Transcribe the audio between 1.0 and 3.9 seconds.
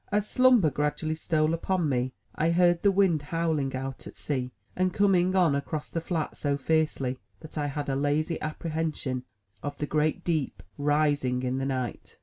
stole upon me, I heard the wind howling